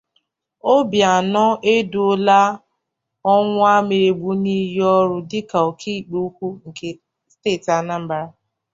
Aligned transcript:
Obianọ 0.73 1.45
Eduola 1.73 2.39
Ọnwụamaegbu 3.33 4.29
n'Iyi 4.43 4.81
Ọrụ 4.97 5.17
Dịka 5.29 5.57
Ọka 5.69 5.87
Ikpe 5.97 6.17
Ukwu 6.27 6.45
Steeti 7.33 7.69
Anambra 7.77 8.19